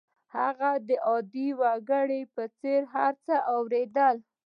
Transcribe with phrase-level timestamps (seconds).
[0.35, 4.15] هغه د عادي وګړو په څېر هر څه واورېدل